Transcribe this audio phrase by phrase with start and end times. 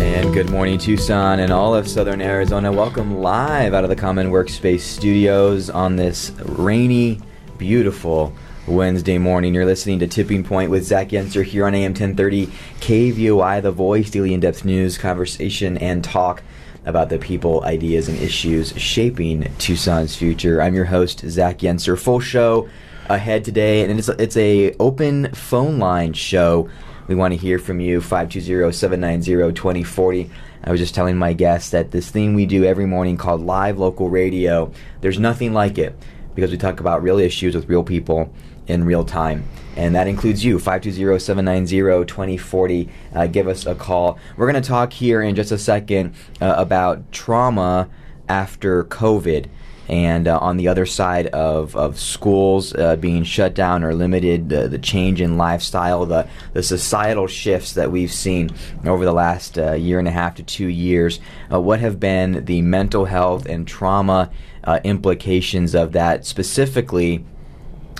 [0.00, 2.70] And good morning, Tucson and all of Southern Arizona.
[2.70, 7.20] Welcome live out of the Common Workspace studios on this rainy,
[7.58, 8.32] beautiful
[8.68, 9.54] Wednesday morning.
[9.54, 12.46] You're listening to Tipping Point with Zach Yenser here on AM 1030
[12.80, 16.42] KVOI, The Voice, daily in-depth news, conversation, and talk
[16.84, 20.62] about the people, ideas, and issues shaping Tucson's future.
[20.62, 21.98] I'm your host, Zach Yenser.
[21.98, 22.68] Full show
[23.08, 26.68] ahead today, and it's it's a open phone line show.
[27.08, 30.30] We want to hear from you, 520-790-2040.
[30.64, 33.78] I was just telling my guests that this thing we do every morning called Live
[33.78, 35.96] Local Radio, there's nothing like it
[36.34, 38.32] because we talk about real issues with real people
[38.66, 39.44] in real time.
[39.76, 42.88] And that includes you, 520 790 2040.
[43.14, 44.18] Uh, give us a call.
[44.36, 47.88] We're going to talk here in just a second uh, about trauma
[48.28, 49.46] after COVID.
[49.88, 54.48] And uh, on the other side of, of schools uh, being shut down or limited,
[54.48, 58.50] the, the change in lifestyle, the, the societal shifts that we've seen
[58.84, 61.20] over the last uh, year and a half to two years,
[61.52, 64.30] uh, what have been the mental health and trauma
[64.64, 67.24] uh, implications of that, specifically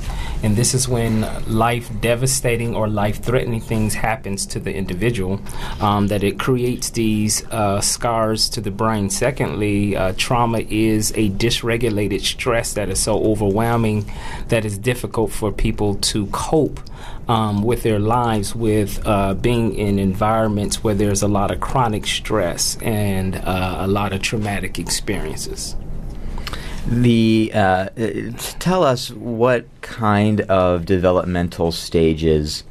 [0.44, 5.40] And this is when life devastating or life threatening things happens to the individual
[5.80, 9.08] um, that it creates these uh, scars to the brain.
[9.08, 14.04] Secondly, uh, trauma is a dysregulated stress that is so overwhelming
[14.48, 16.78] that it's difficult for people to cope
[17.26, 22.06] um, with their lives with uh, being in environments where there's a lot of chronic
[22.06, 25.74] stress and uh, a lot of traumatic experiences.
[26.86, 27.88] The uh,
[28.58, 32.64] tell us what kind of developmental stages,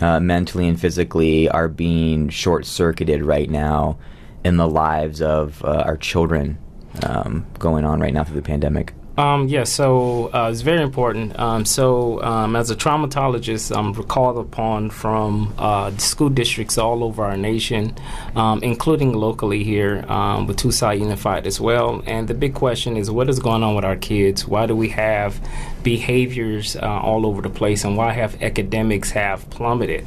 [0.00, 3.98] uh, mentally and physically, are being short circuited right now
[4.44, 6.58] in the lives of uh, our children
[7.02, 8.94] um, going on right now through the pandemic.
[9.16, 11.38] Um, yeah, so uh, it's very important.
[11.38, 17.24] Um, so, um, as a traumatologist, I'm called upon from uh, school districts all over
[17.24, 17.96] our nation,
[18.34, 22.02] um, including locally here um, with Tucson Unified as well.
[22.06, 24.46] And the big question is what is going on with our kids?
[24.46, 25.40] Why do we have
[25.86, 30.04] behaviors uh, all over the place and why have academics have plummeted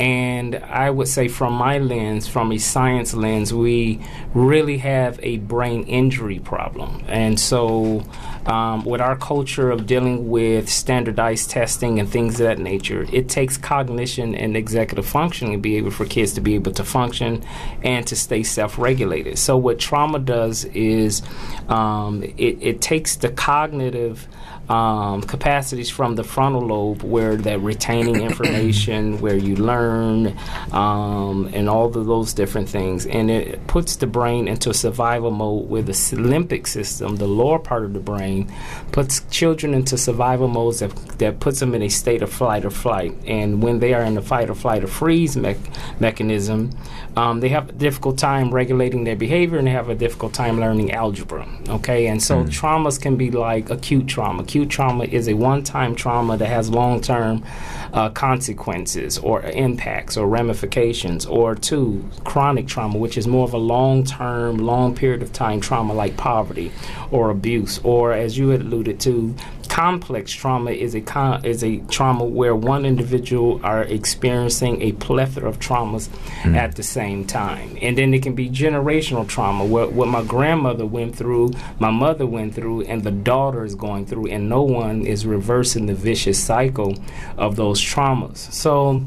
[0.00, 5.36] and i would say from my lens from a science lens we really have a
[5.38, 8.04] brain injury problem and so
[8.46, 13.28] um, with our culture of dealing with standardized testing and things of that nature, it
[13.28, 17.44] takes cognition and executive functioning to be able for kids to be able to function
[17.84, 19.38] and to stay self-regulated.
[19.38, 21.22] So what trauma does is
[21.68, 24.26] um, it, it takes the cognitive
[24.68, 30.36] um, capacities from the frontal lobe where that retaining information, where you learn,
[30.72, 33.06] um, and all of those different things.
[33.06, 37.58] And it puts the brain into a survival mode where the limbic system, the lower
[37.58, 38.52] part of the brain,
[38.92, 42.70] puts children into survival modes that, that puts them in a state of flight or
[42.70, 43.14] flight.
[43.26, 45.56] And when they are in the fight or flight or freeze me-
[46.00, 46.70] mechanism,
[47.16, 50.58] um, they have a difficult time regulating their behavior and they have a difficult time
[50.58, 51.46] learning algebra.
[51.68, 52.48] Okay, and so mm.
[52.48, 54.42] traumas can be like acute trauma.
[54.42, 57.44] Acute trauma is a one time trauma that has long term
[57.92, 63.58] uh, consequences or impacts or ramifications, or two, chronic trauma, which is more of a
[63.58, 66.72] long term, long period of time trauma like poverty
[67.10, 69.34] or abuse, or as you alluded to,
[69.72, 75.48] complex trauma is a con- is a trauma where one individual are experiencing a plethora
[75.48, 76.10] of traumas
[76.42, 76.54] mm.
[76.54, 79.64] at the same time, and then it can be generational trauma.
[79.64, 84.04] What what my grandmother went through, my mother went through, and the daughter is going
[84.04, 86.94] through, and no one is reversing the vicious cycle
[87.38, 88.52] of those traumas.
[88.52, 89.02] So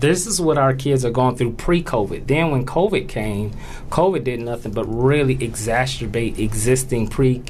[0.00, 2.26] this is what our kids are going through pre-COVID.
[2.26, 3.52] Then when COVID came,
[3.90, 7.42] COVID did nothing but really exacerbate existing pre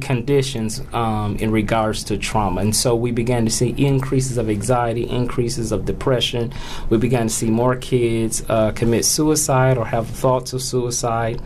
[0.00, 2.60] conditions um, in regards to trauma.
[2.60, 6.52] And so we began to see increases of anxiety, increases of depression.
[6.90, 11.40] We began to see more kids uh, commit suicide or have thoughts of suicide.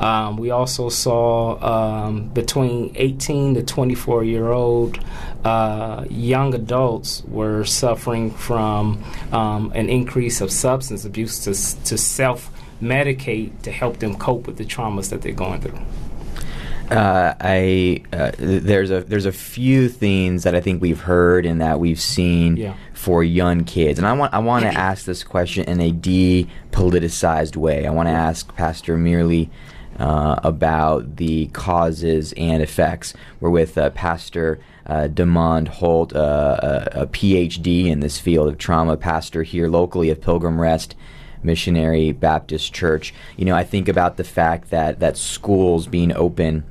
[0.00, 4.98] Um, we also saw um, between 18 to 24 year old
[5.44, 9.02] uh, young adults were suffering from
[9.32, 11.50] um, an increase of substance abuse to,
[11.84, 12.50] to self
[12.82, 15.78] medicate to help them cope with the traumas that they're going through.
[16.90, 21.60] Uh, I uh, there's a there's a few things that I think we've heard and
[21.60, 22.74] that we've seen yeah.
[22.94, 27.56] for young kids, and I want I want to ask this question in a depoliticized
[27.56, 27.86] way.
[27.86, 29.50] I want to ask Pastor Merely
[29.98, 33.12] uh, about the causes and effects.
[33.40, 34.58] We're with uh, Pastor
[34.88, 40.08] uh, Demond Holt, uh, a, a, PhD in this field of trauma, pastor here locally
[40.10, 40.94] of Pilgrim Rest
[41.42, 43.12] Missionary Baptist Church.
[43.36, 46.64] You know, I think about the fact that that schools being open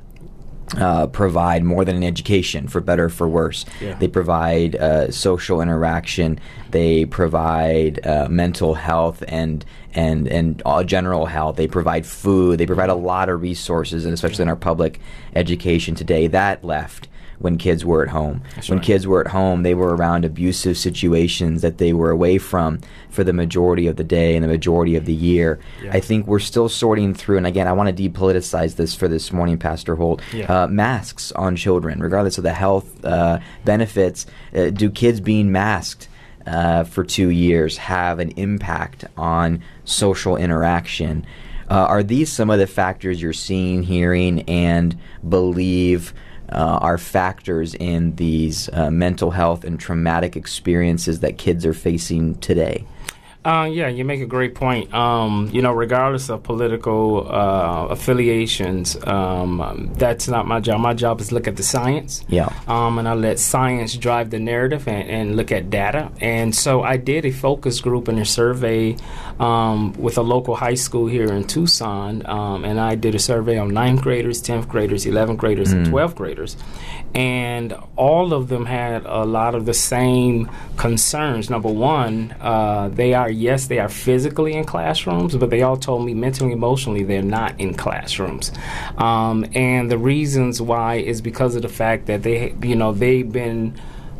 [0.76, 3.64] uh, provide more than an education, for better for worse.
[3.80, 3.94] Yeah.
[3.94, 6.38] They provide uh, social interaction.
[6.72, 11.56] They provide uh, mental health and and and all general health.
[11.56, 12.58] They provide food.
[12.58, 15.00] They provide a lot of resources, and especially in our public
[15.34, 18.42] education today, that left when kids were at home.
[18.54, 18.86] That's when right.
[18.86, 22.80] kids were at home, they were around abusive situations that they were away from
[23.10, 25.58] for the majority of the day and the majority of the year.
[25.82, 25.92] Yeah.
[25.92, 29.32] I think we're still sorting through, and again, I want to depoliticize this for this
[29.32, 30.20] morning, Pastor Holt.
[30.32, 30.64] Yeah.
[30.64, 34.26] Uh, masks on children, regardless of the health uh, benefits.
[34.54, 36.08] Uh, do kids being masked?
[36.46, 41.26] Uh, for two years have an impact on social interaction.
[41.70, 44.98] Uh, are these some of the factors you're seeing, hearing, and
[45.28, 46.14] believe
[46.50, 52.34] uh, are factors in these uh, mental health and traumatic experiences that kids are facing
[52.36, 52.84] today?
[53.48, 54.92] Uh, yeah, you make a great point.
[54.92, 60.80] Um, you know, regardless of political uh, affiliations, um, that's not my job.
[60.80, 62.26] My job is look at the science.
[62.28, 62.52] Yeah.
[62.66, 66.12] Um, and I let science drive the narrative and, and, look at data.
[66.20, 68.96] And so I did a focus group and a survey
[69.40, 73.56] um, with a local high school here in Tucson, um, and I did a survey
[73.56, 75.76] on ninth graders, tenth graders, eleventh graders, mm.
[75.76, 76.56] and twelfth graders,
[77.14, 81.50] and all of them had a lot of the same concerns.
[81.50, 86.04] Number one, uh, they are yes, they are physically in classrooms, but they all told
[86.04, 88.52] me mentally, emotionally, they're not in classrooms.
[88.98, 93.30] Um, and the reasons why is because of the fact that they, you know, they've
[93.30, 93.78] been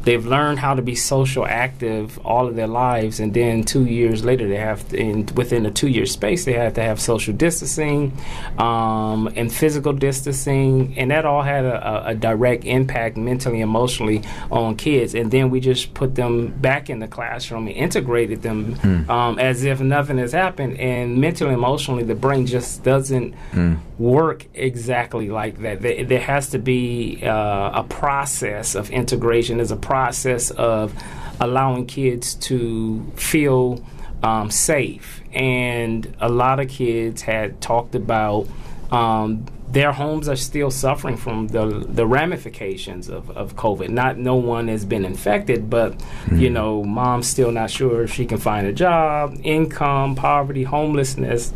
[0.09, 4.25] they've learned how to be social active all of their lives, and then two years
[4.25, 7.35] later, they have to, in, within a two year space, they have to have social
[7.35, 8.17] distancing
[8.57, 14.77] um, and physical distancing, and that all had a, a, direct impact mentally, emotionally on
[14.77, 15.15] kids.
[15.15, 19.07] And then we just put them back in the classroom and integrated them mm.
[19.11, 20.81] um, as if nothing has happened.
[20.81, 23.79] And mentally, emotionally, the brain just doesn't mm.
[23.99, 25.83] Work exactly like that.
[25.83, 29.57] There, there has to be uh, a process of integration.
[29.57, 30.95] There's a process of
[31.41, 33.85] allowing kids to feel
[34.23, 35.23] um, safe.
[35.33, 38.49] And a lot of kids had talked about
[38.91, 43.91] um, their homes are still suffering from the the ramifications of, of COVID.
[43.91, 46.39] Not no one has been infected, but mm-hmm.
[46.39, 51.53] you know, mom's still not sure if she can find a job, income, poverty, homelessness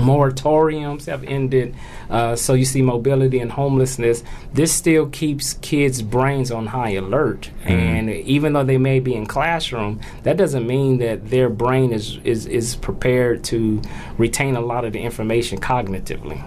[0.00, 1.74] moratoriums have ended.
[2.08, 4.22] Uh, so you see mobility and homelessness.
[4.52, 7.50] This still keeps kids' brains on high alert.
[7.64, 7.70] Mm.
[7.70, 12.18] And even though they may be in classroom, that doesn't mean that their brain is,
[12.24, 13.80] is, is prepared to
[14.18, 16.42] retain a lot of the information cognitively.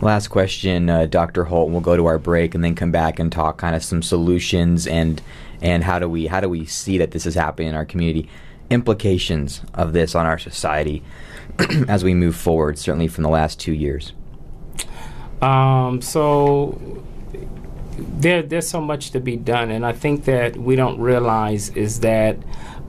[0.00, 1.44] Last question, uh, Dr.
[1.44, 1.70] Holt.
[1.70, 4.86] We'll go to our break and then come back and talk kind of some solutions
[4.86, 5.20] and
[5.62, 8.28] and how do we how do we see that this is happening in our community,
[8.70, 11.02] implications of this on our society.
[11.88, 14.12] as we move forward, certainly from the last two years?
[15.42, 17.02] Um, so
[17.98, 22.00] there, there's so much to be done, and I think that we don't realize is
[22.00, 22.38] that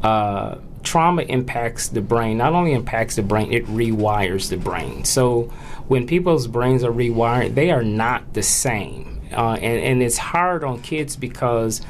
[0.03, 2.37] uh, trauma impacts the brain.
[2.37, 5.03] Not only impacts the brain, it rewires the brain.
[5.05, 5.43] So
[5.87, 10.63] when people's brains are rewired, they are not the same uh, and and it's hard
[10.63, 11.81] on kids because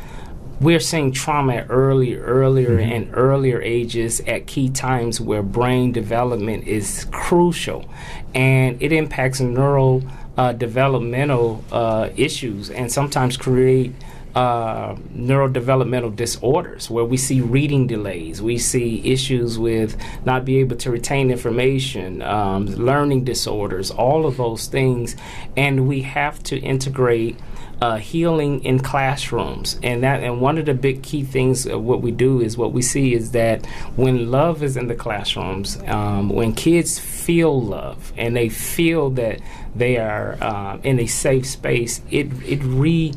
[0.59, 2.91] we're seeing trauma at early, earlier mm-hmm.
[2.91, 7.89] and earlier ages at key times where brain development is crucial,
[8.33, 10.03] and it impacts neural
[10.37, 13.93] uh, developmental uh, issues and sometimes create
[14.35, 20.75] uh, neurodevelopmental disorders where we see reading delays, we see issues with not being able
[20.75, 25.15] to retain information, um, learning disorders, all of those things,
[25.55, 27.35] and we have to integrate.
[27.79, 32.01] Uh, healing in classrooms, and that and one of the big key things of what
[32.01, 33.63] we do is what we see is that
[33.95, 39.39] when love is in the classrooms, um, when kids feel love and they feel that
[39.75, 43.13] they are uh, in a safe space, it it re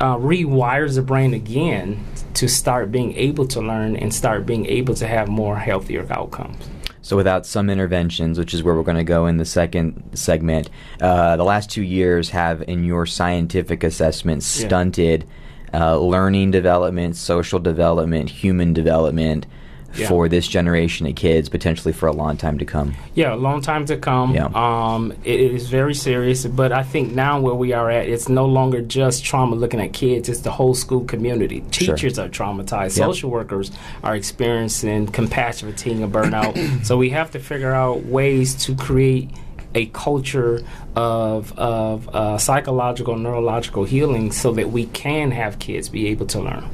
[0.00, 4.94] uh, rewires the brain again to start being able to learn and start being able
[4.94, 6.68] to have more healthier outcomes.
[7.08, 10.68] So, without some interventions, which is where we're going to go in the second segment,
[11.00, 15.26] uh, the last two years have, in your scientific assessment, stunted
[15.72, 15.92] yeah.
[15.92, 19.46] uh, learning development, social development, human development
[19.94, 20.08] yeah.
[20.08, 22.94] for this generation of kids, potentially for a long time to come.
[23.14, 24.34] Yeah, a long time to come.
[24.34, 24.50] Yeah.
[24.54, 28.46] Um, it is very serious, but I think now where we are at, it's no
[28.46, 31.60] longer just trauma looking at kids, it's the whole school community.
[31.70, 32.24] Teachers sure.
[32.24, 33.06] are traumatized, yep.
[33.06, 33.70] social workers
[34.02, 36.84] are experiencing compassion fatigue and burnout.
[36.84, 39.30] so we have to figure out ways to create
[39.74, 40.60] a culture
[40.96, 46.40] of, of uh, psychological, neurological healing so that we can have kids be able to
[46.40, 46.68] learn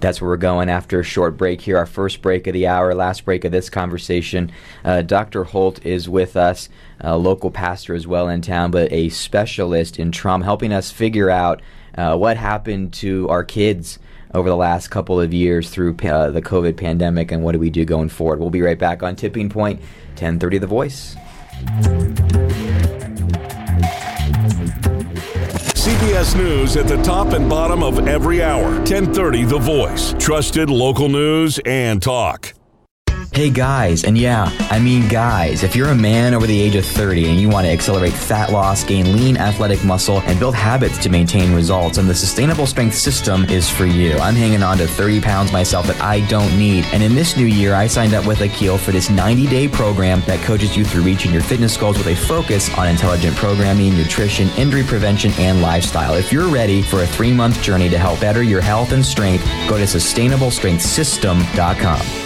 [0.00, 2.94] that's where we're going after a short break here, our first break of the hour,
[2.94, 4.52] last break of this conversation.
[4.84, 5.44] Uh, Dr.
[5.44, 6.68] Holt is with us,
[7.00, 11.30] a local pastor as well in town, but a specialist in trauma, helping us figure
[11.30, 11.62] out
[11.96, 13.98] uh, what happened to our kids
[14.34, 17.70] over the last couple of years through uh, the COVID pandemic and what do we
[17.70, 18.38] do going forward.
[18.38, 19.80] We'll be right back on Tipping Point,
[20.18, 21.16] 1030 The Voice.
[25.86, 28.70] CBS News at the top and bottom of every hour.
[28.78, 30.14] 1030 The Voice.
[30.18, 32.55] Trusted local news and talk.
[33.36, 36.86] Hey guys, and yeah, I mean guys, if you're a man over the age of
[36.86, 40.96] 30 and you want to accelerate fat loss, gain lean athletic muscle, and build habits
[41.02, 44.14] to maintain results, then the Sustainable Strength System is for you.
[44.14, 46.86] I'm hanging on to 30 pounds myself that I don't need.
[46.94, 50.22] And in this new year, I signed up with Akil for this 90 day program
[50.22, 54.48] that coaches you through reaching your fitness goals with a focus on intelligent programming, nutrition,
[54.56, 56.14] injury prevention, and lifestyle.
[56.14, 59.44] If you're ready for a three month journey to help better your health and strength,
[59.68, 62.25] go to sustainablestrengthsystem.com.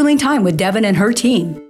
[0.00, 1.69] scheduling time with Devin and her team.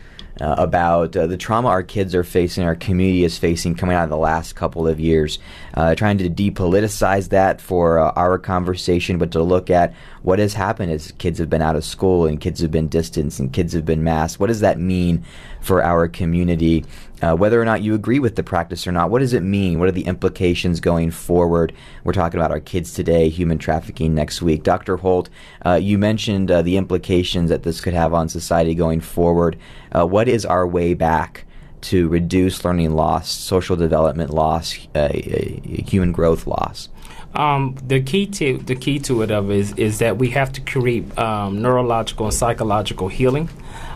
[0.40, 4.05] uh, about uh, the trauma our kids are facing, our community is facing coming out
[4.05, 5.38] of the last couple of years.
[5.75, 10.55] Uh, trying to depoliticize that for uh, our conversation, but to look at what has
[10.55, 13.73] happened as kids have been out of school and kids have been distanced and kids
[13.73, 14.38] have been masked.
[14.38, 15.25] What does that mean
[15.61, 16.85] for our community?
[17.22, 19.78] Uh, whether or not you agree with the practice or not, what does it mean?
[19.78, 21.72] What are the implications going forward?
[22.04, 24.62] We're talking about our kids today, human trafficking next week.
[24.62, 24.96] Dr.
[24.96, 25.28] Holt,
[25.66, 29.58] uh, you mentioned uh, the implications that this could have on society going forward.
[29.92, 31.44] Uh, what is our way back
[31.80, 36.88] to reduce learning loss, social development loss, uh, human growth loss?
[37.34, 40.60] Um, the key to the key to it of is is that we have to
[40.62, 43.48] create um, neurological and psychological healing.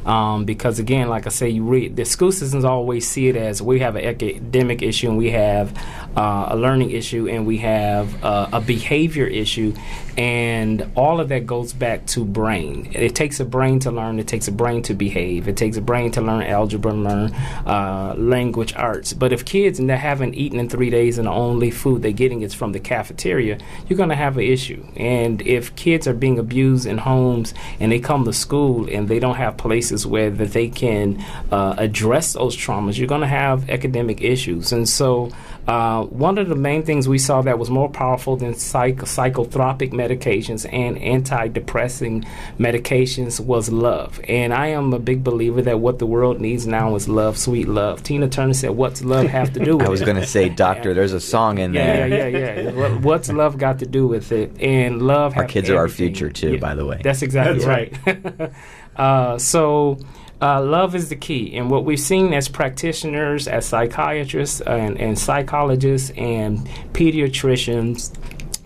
[0.04, 3.62] Um, because again, like I say, you read the school systems always see it as
[3.62, 5.72] we have an academic issue and we have
[6.16, 9.74] uh, a learning issue and we have uh, a behavior issue,
[10.18, 12.90] and all of that goes back to brain.
[12.92, 14.18] It takes a brain to learn.
[14.18, 15.48] It takes a brain to behave.
[15.48, 17.32] It takes a brain to learn algebra, learn
[17.66, 19.12] uh, language arts.
[19.12, 22.12] But if kids and they haven't eaten in three days and the only food they're
[22.12, 24.84] getting is from the cafeteria, you're going to have an issue.
[24.96, 29.18] And if kids are being abused in homes and they come to school and they
[29.18, 33.70] don't have places where that they can uh, address those traumas, you're going to have
[33.70, 34.72] academic issues.
[34.72, 35.30] And so
[35.66, 39.92] uh, one of the main things we saw that was more powerful than psych- psychotropic
[39.92, 42.26] medications and antidepressing
[42.58, 44.20] medications was love.
[44.28, 47.68] And I am a big believer that what the world needs now is love, sweet
[47.68, 48.02] love.
[48.02, 49.88] Tina Turner said, What's love have to do with it?
[49.88, 52.08] I was going to say, Doctor, there's a song in yeah, there.
[52.08, 52.70] Yeah, yeah, yeah.
[52.72, 54.60] what, what's love got to do with it?
[54.60, 55.36] And love.
[55.36, 57.00] Our kids are our future, too, Yeah, by the way.
[57.02, 57.94] That's exactly right.
[58.96, 59.98] uh, so.
[60.42, 61.56] Uh, love is the key.
[61.56, 66.58] And what we've seen as practitioners, as psychiatrists, and, and psychologists, and
[66.92, 68.12] pediatricians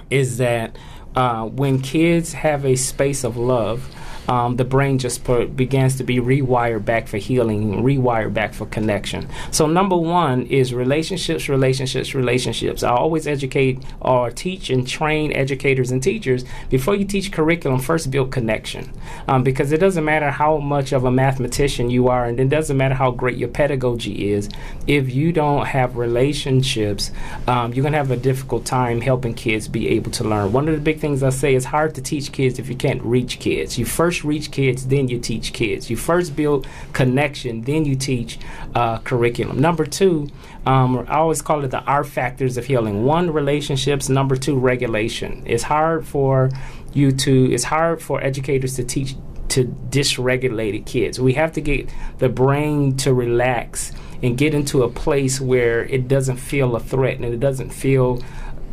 [0.09, 0.75] is that
[1.15, 3.87] uh, when kids have a space of love,
[4.29, 8.67] um, the brain just per- begins to be rewired back for healing, rewired back for
[8.67, 9.29] connection.
[9.51, 12.83] So, number one is relationships, relationships, relationships.
[12.83, 18.11] I always educate or teach and train educators and teachers before you teach curriculum, first
[18.11, 18.93] build connection.
[19.29, 22.77] Um, because it doesn't matter how much of a mathematician you are, and it doesn't
[22.77, 24.49] matter how great your pedagogy is,
[24.87, 27.11] if you don't have relationships,
[27.47, 30.53] um, you're going to have a difficult time helping kids be able to learn.
[30.53, 33.03] One of the big things I say is hard to teach kids if you can't
[33.03, 33.79] reach kids.
[33.79, 35.91] You first reach kids, then you teach kids.
[35.91, 38.39] You first build connection, then you teach
[38.75, 39.61] uh, curriculum.
[39.61, 40.29] Number two,
[40.67, 43.05] um, I always call it the R factors of healing.
[43.05, 44.09] One, relationships.
[44.09, 45.43] Number two, regulation.
[45.47, 46.51] It's hard for
[46.93, 47.53] you to.
[47.53, 49.15] It's hard for educators to teach
[49.49, 51.21] to dysregulated kids.
[51.21, 56.09] We have to get the brain to relax and get into a place where it
[56.09, 58.23] doesn't feel a threat and it doesn't feel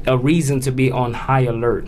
[0.08, 1.88] a reason to be on high alert.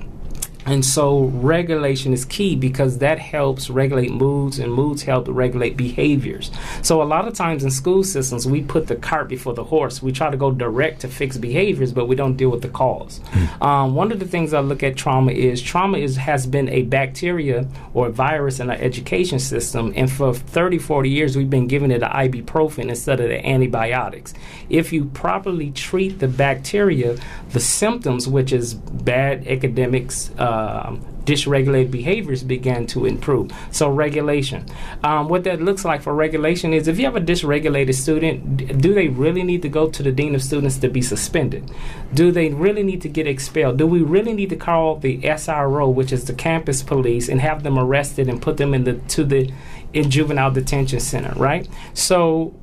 [0.65, 6.51] And so regulation is key because that helps regulate moods and moods help regulate behaviors.
[6.81, 10.01] So a lot of times in school systems, we put the cart before the horse.
[10.01, 13.19] We try to go direct to fix behaviors, but we don't deal with the cause.
[13.61, 16.83] Um, one of the things I look at trauma is trauma is has been a
[16.83, 19.93] bacteria or a virus in our education system.
[19.95, 24.33] And for 30, 40 years, we've been giving it an ibuprofen instead of the antibiotics.
[24.69, 27.17] If you properly treat the bacteria,
[27.49, 33.51] the symptoms, which is bad academics, um, dysregulated behaviors began to improve.
[33.71, 34.65] So regulation.
[35.03, 38.93] Um, what that looks like for regulation is if you have a dysregulated student, do
[38.93, 41.69] they really need to go to the dean of students to be suspended?
[42.13, 43.77] Do they really need to get expelled?
[43.77, 47.63] Do we really need to call the SRO, which is the campus police, and have
[47.63, 49.51] them arrested and put them in the to the
[49.93, 51.33] in juvenile detention center?
[51.35, 51.67] Right.
[51.93, 52.53] So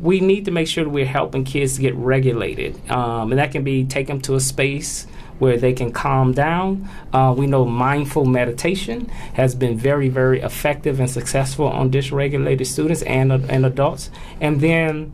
[0.00, 3.64] we need to make sure that we're helping kids get regulated, um, and that can
[3.64, 5.06] be take them to a space
[5.40, 6.88] where they can calm down.
[7.12, 13.02] Uh, we know mindful meditation has been very, very effective and successful on dysregulated students
[13.02, 14.10] and, uh, and adults.
[14.40, 15.12] And then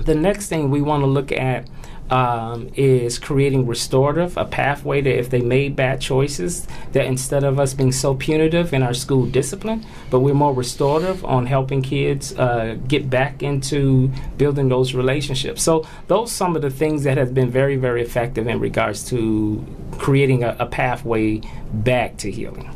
[0.00, 1.68] the next thing we want to look at
[2.12, 7.58] um, is creating restorative, a pathway that if they made bad choices, that instead of
[7.58, 12.36] us being so punitive in our school discipline, but we're more restorative on helping kids
[12.38, 15.62] uh, get back into building those relationships.
[15.62, 19.64] So those some of the things that have been very, very effective in regards to
[19.92, 21.40] creating a, a pathway
[21.72, 22.70] back to healing.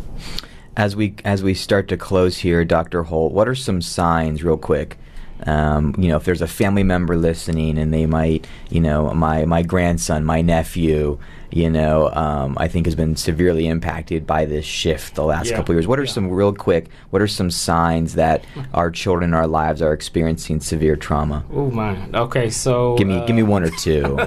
[0.79, 3.03] As we as we start to close here, Dr.
[3.03, 4.96] Holt, what are some signs, real quick?
[5.44, 9.44] Um, you know, if there's a family member listening and they might, you know, my
[9.44, 11.18] my grandson, my nephew,
[11.57, 15.57] you know, um, I think has been severely impacted by this shift the last Yeah.
[15.57, 15.87] couple of years.
[15.88, 16.11] What are Yeah.
[16.11, 16.88] some real quick?
[17.09, 21.45] What are some signs that our children in our lives are experiencing severe trauma?
[21.55, 21.97] Oh my.
[22.12, 24.19] Okay, so Give me, uh, give me one or two.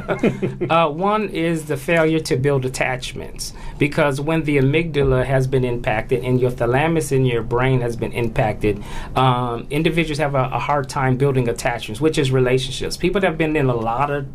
[0.69, 6.23] Uh, one is the failure to build attachments because when the amygdala has been impacted
[6.23, 8.81] and your thalamus in your brain has been impacted,
[9.15, 12.97] um, individuals have a, a hard time building attachments, which is relationships.
[12.97, 14.25] People that have been in a lot of,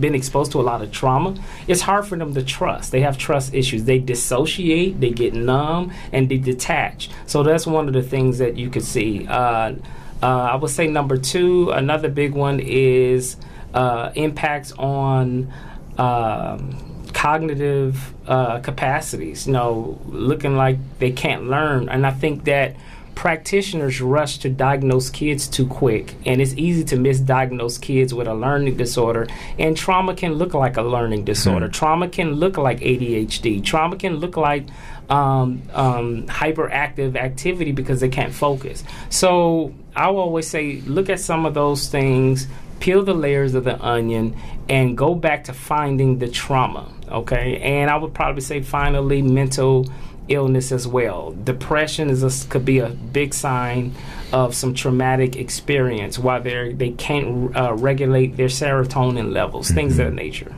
[0.00, 1.34] been exposed to a lot of trauma,
[1.66, 2.92] it's hard for them to trust.
[2.92, 3.84] They have trust issues.
[3.84, 7.10] They dissociate, they get numb, and they detach.
[7.26, 9.26] So that's one of the things that you could see.
[9.26, 9.74] Uh,
[10.22, 13.36] uh, I would say number two, another big one is
[13.74, 15.52] uh, impacts on
[15.98, 19.46] um, cognitive uh, capacities.
[19.46, 22.76] You know, looking like they can't learn, and I think that
[23.14, 28.34] practitioners rush to diagnose kids too quick, and it's easy to misdiagnose kids with a
[28.34, 29.26] learning disorder.
[29.58, 31.68] And trauma can look like a learning disorder.
[31.68, 33.64] Trauma can look like ADHD.
[33.64, 34.66] Trauma can look like
[35.08, 38.82] um, um, hyperactive activity because they can't focus.
[39.10, 42.46] So I will always say, look at some of those things,
[42.80, 44.36] peel the layers of the onion,
[44.68, 46.90] and go back to finding the trauma.
[47.10, 49.86] Okay, and I would probably say finally mental
[50.28, 51.32] illness as well.
[51.44, 53.94] Depression is a, could be a big sign
[54.32, 60.06] of some traumatic experience, while they they can't uh, regulate their serotonin levels, things of
[60.06, 60.54] that nature.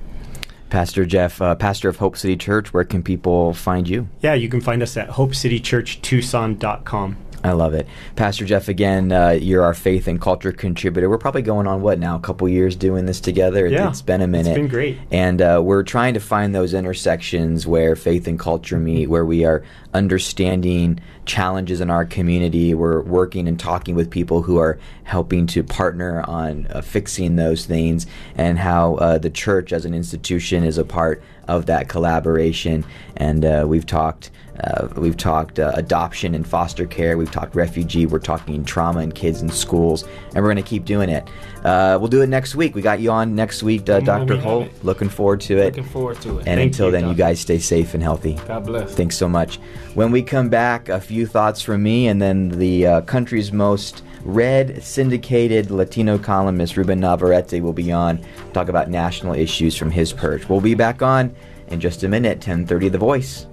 [0.69, 4.07] Pastor Jeff, uh, pastor of Hope City Church, where can people find you?
[4.21, 7.17] Yeah, you can find us at hopecitychurchtucson.com.
[7.43, 7.87] I love it.
[8.15, 11.09] Pastor Jeff, again, uh, you're our faith and culture contributor.
[11.09, 13.67] We're probably going on, what now, a couple years doing this together?
[13.67, 14.51] Yeah, it's been a minute.
[14.51, 14.97] It's been great.
[15.11, 19.43] And uh, we're trying to find those intersections where faith and culture meet, where we
[19.43, 19.61] are
[19.93, 22.73] understanding challenges in our community.
[22.73, 27.65] We're working and talking with people who are helping to partner on uh, fixing those
[27.65, 32.85] things, and how uh, the church as an institution is a part of that collaboration.
[33.17, 34.31] And uh, we've talked.
[34.59, 37.17] Uh, we've talked uh, adoption and foster care.
[37.17, 38.05] We've talked refugee.
[38.05, 41.27] We're talking trauma and kids in schools, and we're going to keep doing it.
[41.63, 42.75] Uh, we'll do it next week.
[42.75, 44.37] We got you on next week, uh, Dr.
[44.37, 44.69] Holt.
[44.83, 45.75] Looking forward to it.
[45.75, 46.47] Looking forward to it.
[46.47, 48.33] And Thank until you, then, you guys stay safe and healthy.
[48.47, 48.93] God bless.
[48.93, 49.57] Thanks so much.
[49.95, 54.03] When we come back, a few thoughts from me, and then the uh, country's most
[54.23, 60.13] read syndicated Latino columnist Ruben Navarrete will be on talk about national issues from his
[60.13, 60.47] perch.
[60.47, 61.35] We'll be back on
[61.67, 62.39] in just a minute.
[62.39, 63.47] 10:30, The Voice.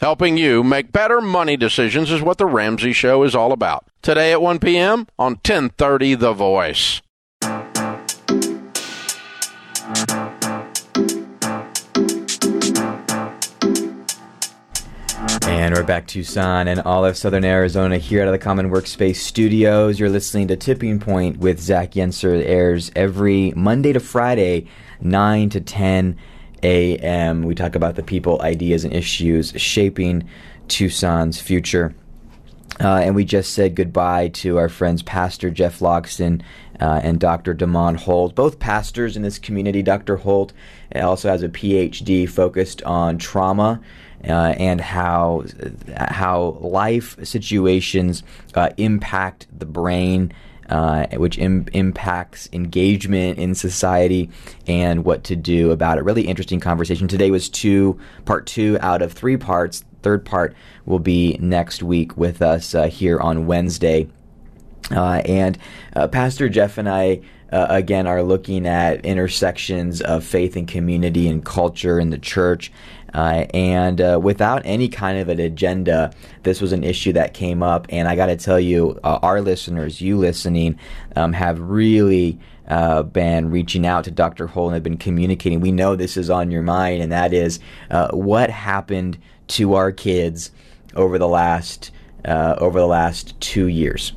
[0.00, 3.84] Helping you make better money decisions is what the Ramsey Show is all about.
[4.00, 5.06] Today at 1 p.m.
[5.18, 7.02] on 1030 The Voice.
[15.42, 18.70] And we're back to Tucson and all of Southern Arizona here out of the Common
[18.70, 20.00] Workspace Studios.
[20.00, 22.40] You're listening to Tipping Point with Zach Yenser.
[22.40, 24.66] It airs every Monday to Friday,
[25.02, 26.16] 9 to 10
[26.62, 27.42] a.m.
[27.42, 30.28] We talk about the people, ideas, and issues shaping
[30.68, 31.94] Tucson's future.
[32.80, 36.42] Uh, and we just said goodbye to our friends Pastor Jeff Loxton
[36.80, 37.52] uh, and Dr.
[37.52, 39.82] Damon Holt, both pastors in this community.
[39.82, 40.16] Dr.
[40.16, 40.52] Holt
[40.94, 43.80] also has a PhD focused on trauma
[44.24, 45.44] uh, and how
[45.96, 48.22] how life situations
[48.54, 50.32] uh, impact the brain.
[50.70, 54.30] Uh, which Im- impacts engagement in society
[54.68, 56.04] and what to do about it.
[56.04, 57.08] Really interesting conversation.
[57.08, 59.84] Today was two, part two out of three parts.
[60.02, 60.54] Third part
[60.86, 64.06] will be next week with us uh, here on Wednesday.
[64.92, 65.58] Uh, and
[65.96, 71.28] uh, Pastor Jeff and I, uh, again, are looking at intersections of faith and community
[71.28, 72.70] and culture in the church.
[73.14, 77.62] Uh, and uh, without any kind of an agenda, this was an issue that came
[77.62, 77.86] up.
[77.90, 80.78] And I got to tell you, uh, our listeners, you listening,
[81.16, 84.46] um, have really uh, been reaching out to Dr.
[84.46, 85.60] Holt and have been communicating.
[85.60, 87.58] We know this is on your mind, and that is
[87.90, 89.18] uh, what happened
[89.48, 90.52] to our kids
[90.94, 91.90] over the last
[92.24, 94.12] uh, over the last two years.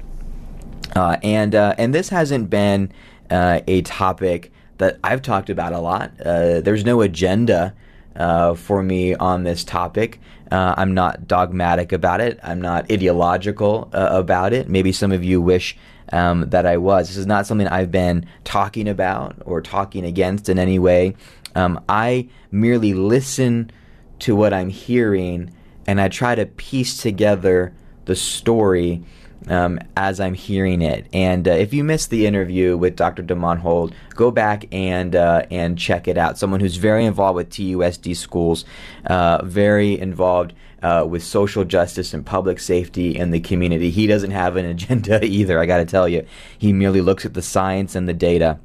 [0.96, 2.92] and and this hasn't been
[3.32, 6.16] a topic that I've talked about a lot.
[6.18, 7.74] there's no agenda
[8.16, 10.20] uh, for me on this topic.
[10.52, 12.40] Uh, I'm not dogmatic about it.
[12.44, 14.70] I'm not ideological uh, about it.
[14.70, 15.76] Maybe some of you wish
[16.12, 17.08] um, that I was.
[17.08, 21.16] This is not something I've been talking about or talking against in any way.
[21.56, 23.72] Um, I merely listen
[24.20, 25.52] to what I'm hearing
[25.88, 27.74] and I try to piece together
[28.06, 29.04] the story
[29.48, 31.08] um, as I'm hearing it.
[31.14, 33.22] And uh, if you missed the interview with Dr.
[33.22, 36.38] Damon Holt, go back and uh, and check it out.
[36.38, 38.66] Someone who's very involved with TUSD schools,
[39.06, 40.54] uh, very involved.
[40.82, 43.90] Uh, with social justice and public safety in the community.
[43.90, 46.26] He doesn't have an agenda either, I got to tell you.
[46.58, 48.60] He merely looks at the science and the data.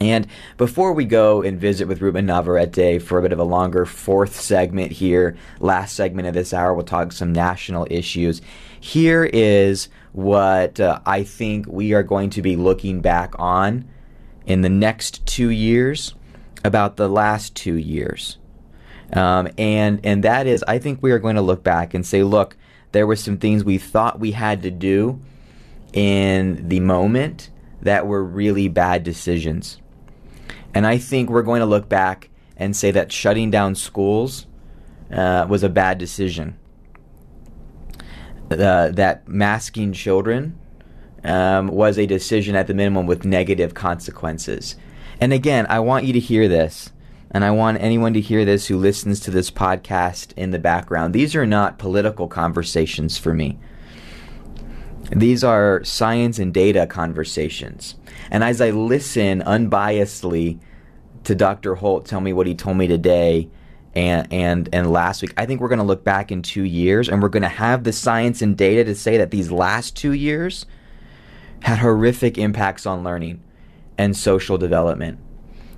[0.00, 0.26] And
[0.56, 4.40] before we go and visit with Ruben Navarrete for a bit of a longer fourth
[4.40, 8.42] segment here, last segment of this hour, we'll talk some national issues.
[8.84, 13.88] Here is what uh, I think we are going to be looking back on
[14.44, 16.14] in the next two years
[16.62, 18.36] about the last two years.
[19.14, 22.22] Um, and and that is, I think we are going to look back and say,
[22.22, 22.58] look,
[22.92, 25.18] there were some things we thought we had to do
[25.94, 27.48] in the moment
[27.80, 29.80] that were really bad decisions.
[30.74, 34.46] And I think we're going to look back and say that shutting down schools
[35.10, 36.58] uh, was a bad decision.
[38.50, 40.58] Uh, that masking children
[41.24, 44.76] um, was a decision at the minimum with negative consequences.
[45.20, 46.92] And again, I want you to hear this
[47.30, 51.14] and I want anyone to hear this who listens to this podcast in the background.
[51.14, 53.58] These are not political conversations for me.
[55.10, 57.96] These are science and data conversations.
[58.30, 60.60] And as I listen unbiasedly
[61.24, 61.74] to Dr.
[61.74, 63.48] Holt tell me what he told me today
[63.94, 67.08] and and and last week, I think we're going to look back in 2 years
[67.08, 70.12] and we're going to have the science and data to say that these last 2
[70.12, 70.66] years
[71.62, 73.42] had horrific impacts on learning
[73.96, 75.18] and social development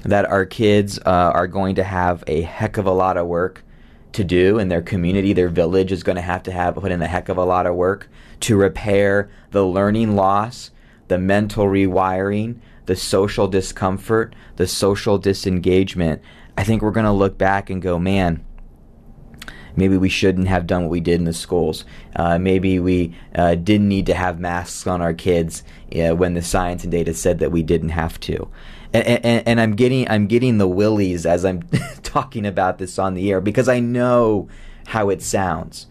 [0.02, 3.64] that our kids uh, are going to have a heck of a lot of work
[4.12, 5.32] to do in their community.
[5.32, 7.66] Their village is going to have to have put in a heck of a lot
[7.66, 8.08] of work
[8.40, 10.70] to repair the learning loss,
[11.08, 16.22] the mental rewiring, the social discomfort, the social disengagement.
[16.56, 18.44] I think we're going to look back and go, man,
[19.76, 21.84] Maybe we shouldn't have done what we did in the schools.
[22.16, 25.62] Uh, maybe we uh, didn't need to have masks on our kids
[25.94, 28.48] uh, when the science and data said that we didn't have to.
[28.94, 31.62] And, and, and I'm getting I'm getting the willies as I'm
[32.02, 34.48] talking about this on the air because I know
[34.86, 35.86] how it sounds.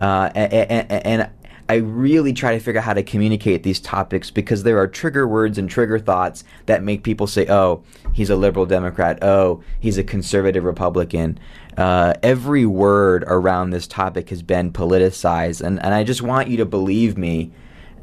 [0.00, 1.30] Uh, and, and,
[1.68, 5.26] I really try to figure out how to communicate these topics because there are trigger
[5.26, 9.22] words and trigger thoughts that make people say, oh, he's a liberal Democrat.
[9.22, 11.38] Oh, he's a conservative Republican.
[11.76, 15.62] Uh, every word around this topic has been politicized.
[15.62, 17.50] And, and I just want you to believe me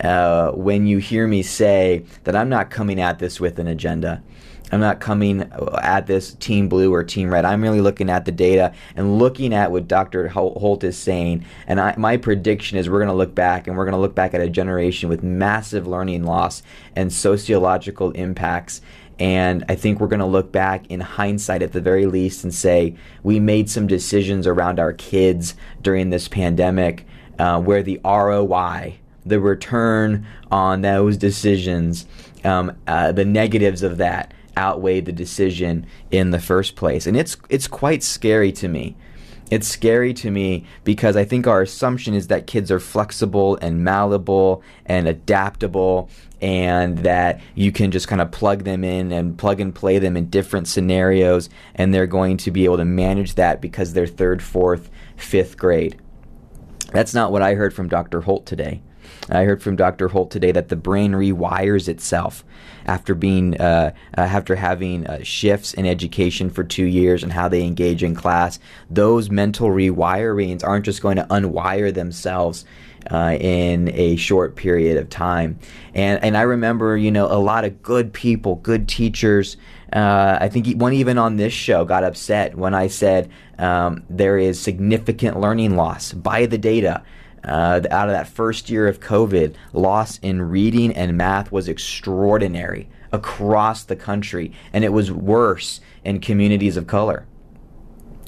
[0.03, 4.23] uh, when you hear me say that I'm not coming at this with an agenda.
[4.71, 7.43] I'm not coming at this team blue or team red.
[7.43, 10.29] I'm really looking at the data and looking at what Dr.
[10.29, 11.45] Holt is saying.
[11.67, 14.15] And I, my prediction is we're going to look back and we're going to look
[14.15, 16.63] back at a generation with massive learning loss
[16.95, 18.81] and sociological impacts.
[19.19, 22.53] And I think we're going to look back in hindsight at the very least and
[22.53, 27.05] say we made some decisions around our kids during this pandemic
[27.37, 32.07] uh, where the ROI, the return on those decisions,
[32.43, 37.07] um, uh, the negatives of that outweighed the decision in the first place.
[37.07, 38.95] And it's it's quite scary to me.
[39.51, 43.83] It's scary to me because I think our assumption is that kids are flexible and
[43.83, 46.09] malleable and adaptable
[46.41, 50.15] and that you can just kind of plug them in and plug and play them
[50.15, 54.41] in different scenarios and they're going to be able to manage that because they're third,
[54.41, 55.99] fourth, fifth grade.
[56.93, 58.21] That's not what I heard from Dr.
[58.21, 58.81] Holt today.
[59.29, 60.07] I heard from Dr.
[60.07, 62.43] Holt today that the brain rewires itself
[62.85, 67.47] after being uh, uh, after having uh, shifts in education for two years and how
[67.47, 68.59] they engage in class.
[68.89, 72.65] Those mental rewirings aren't just going to unwire themselves.
[73.09, 75.57] Uh, in a short period of time,
[75.95, 79.57] and and I remember, you know, a lot of good people, good teachers.
[79.91, 84.37] Uh, I think one even on this show got upset when I said um, there
[84.37, 87.01] is significant learning loss by the data
[87.43, 92.87] uh, out of that first year of COVID, loss in reading and math was extraordinary
[93.11, 97.25] across the country, and it was worse in communities of color.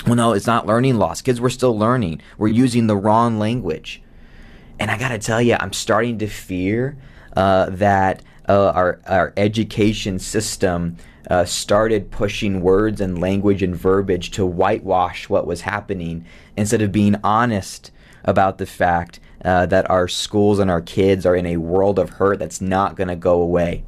[0.06, 1.22] Well, no, it's not learning loss.
[1.22, 2.22] Kids were still learning.
[2.38, 4.02] We're using the wrong language.
[4.80, 6.98] And I got to tell you, I'm starting to fear
[7.38, 10.98] uh, that uh, our, our education system
[11.30, 16.26] uh, started pushing words and language and verbiage to whitewash what was happening
[16.58, 17.92] instead of being honest
[18.24, 22.12] about the fact uh, that our schools and our kids are in a world of
[22.12, 23.84] hurt that's not going to go away.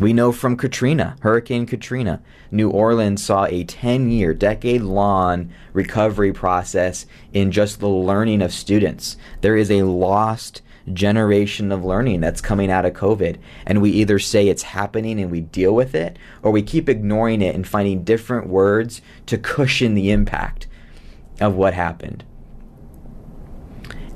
[0.00, 6.32] We know from Katrina, Hurricane Katrina, New Orleans saw a 10 year, decade long recovery
[6.32, 9.18] process in just the learning of students.
[9.42, 10.62] There is a lost
[10.94, 13.38] generation of learning that's coming out of COVID.
[13.66, 17.42] And we either say it's happening and we deal with it, or we keep ignoring
[17.42, 20.66] it and finding different words to cushion the impact
[21.40, 22.24] of what happened.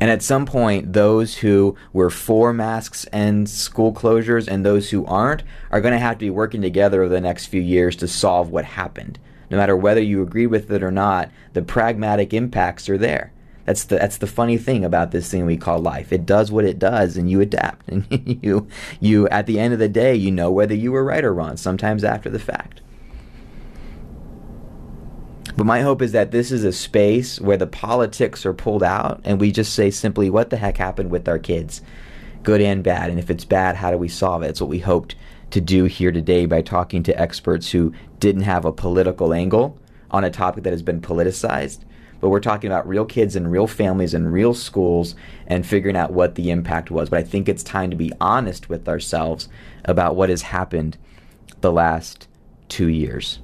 [0.04, 5.06] And at some point, those who were for masks and school closures and those who
[5.06, 8.06] aren't are going to have to be working together over the next few years to
[8.06, 9.18] solve what happened.
[9.50, 13.32] No matter whether you agree with it or not, the pragmatic impacts are there.
[13.64, 16.12] That's the that's the funny thing about this thing we call life.
[16.12, 17.88] It does what it does, and you adapt.
[17.90, 18.04] And
[18.42, 18.68] you
[19.00, 21.56] you at the end of the day, you know whether you were right or wrong.
[21.56, 22.82] Sometimes after the fact.
[25.56, 29.20] But my hope is that this is a space where the politics are pulled out
[29.24, 31.80] and we just say simply, what the heck happened with our kids?
[32.42, 33.08] Good and bad.
[33.08, 34.48] And if it's bad, how do we solve it?
[34.48, 35.14] It's what we hoped
[35.50, 39.78] to do here today by talking to experts who didn't have a political angle
[40.10, 41.84] on a topic that has been politicized.
[42.20, 45.14] But we're talking about real kids and real families and real schools
[45.46, 47.10] and figuring out what the impact was.
[47.10, 49.48] But I think it's time to be honest with ourselves
[49.84, 50.98] about what has happened
[51.60, 52.26] the last
[52.68, 53.38] two years.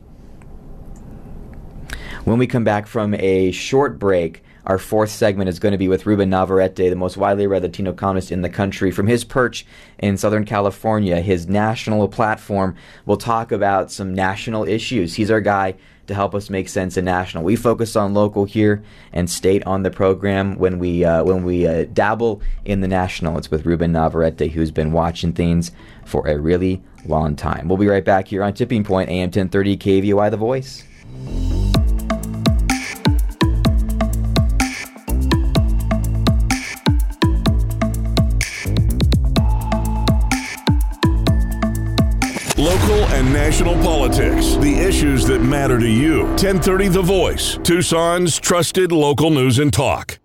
[2.25, 5.89] When we come back from a short break, our fourth segment is going to be
[5.89, 8.91] with Ruben Navarrette, the most widely read Latino columnist in the country.
[8.91, 9.65] From his perch
[9.99, 15.15] in Southern California, his national platform, we'll talk about some national issues.
[15.15, 15.77] He's our guy
[16.09, 17.43] to help us make sense of national.
[17.43, 18.83] We focus on local here
[19.15, 20.59] and state on the program.
[20.59, 24.71] When we uh, when we uh, dabble in the national, it's with Ruben Navarrette, who's
[24.71, 25.71] been watching things
[26.05, 27.67] for a really long time.
[27.67, 30.85] We'll be right back here on Tipping Point, AM 1030 KVOI, The Voice.
[43.33, 46.25] National politics, the issues that matter to you.
[46.25, 50.20] 1030 The Voice, Tucson's trusted local news and talk.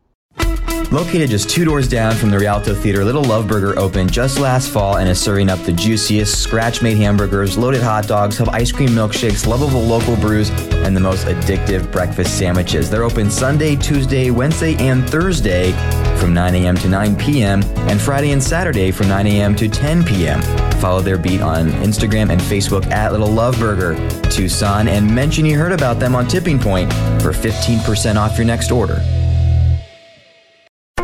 [0.92, 4.70] Located just two doors down from the Rialto Theater, Little Love Burger opened just last
[4.70, 8.72] fall and is serving up the juiciest scratch made hamburgers, loaded hot dogs, have ice
[8.72, 10.50] cream milkshakes, lovable local brews,
[10.86, 12.90] and the most addictive breakfast sandwiches.
[12.90, 15.72] They're open Sunday, Tuesday, Wednesday, and Thursday
[16.18, 16.76] from 9 a.m.
[16.78, 19.56] to 9 p.m., and Friday and Saturday from 9 a.m.
[19.56, 20.42] to 10 p.m.
[20.80, 23.96] Follow their beat on Instagram and Facebook at Little Love Burger
[24.30, 28.72] Tucson and mention you heard about them on Tipping Point for 15% off your next
[28.72, 29.02] order.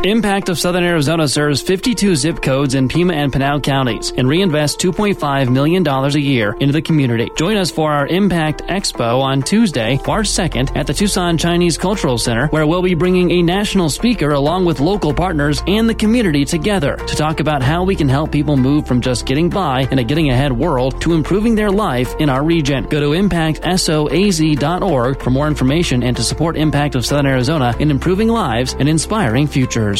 [0.03, 4.75] Impact of Southern Arizona serves 52 zip codes in Pima and Pinal counties and reinvests
[4.75, 7.29] $2.5 million a year into the community.
[7.35, 12.17] Join us for our Impact Expo on Tuesday, March 2nd at the Tucson Chinese Cultural
[12.17, 16.45] Center, where we'll be bringing a national speaker along with local partners and the community
[16.45, 19.99] together to talk about how we can help people move from just getting by in
[19.99, 22.85] a getting ahead world to improving their life in our region.
[22.85, 28.29] Go to impactsoaz.org for more information and to support Impact of Southern Arizona in improving
[28.29, 29.90] lives and inspiring futures.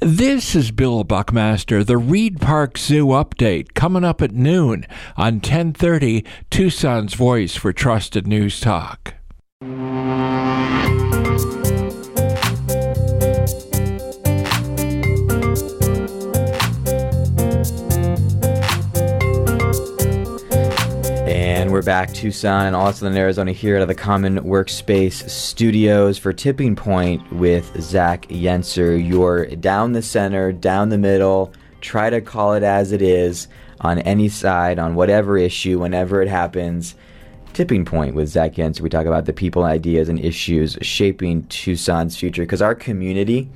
[0.00, 4.84] This is Bill Buckmaster, the Reid Park Zoo update coming up at noon
[5.16, 9.14] on 1030 Tucson's Voice for Trusted News Talk.
[21.86, 27.32] Back, Tucson and all Southern Arizona, here at the Common Workspace Studios for Tipping Point
[27.32, 28.98] with Zach Yentzer.
[29.08, 31.52] You're down the center, down the middle.
[31.80, 33.46] Try to call it as it is
[33.82, 36.96] on any side, on whatever issue, whenever it happens.
[37.52, 38.80] Tipping Point with Zach Yentzer.
[38.80, 43.48] We talk about the people, ideas, and issues shaping Tucson's future because our community